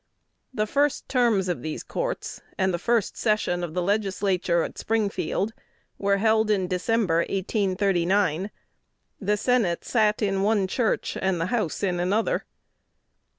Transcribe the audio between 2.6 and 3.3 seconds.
the first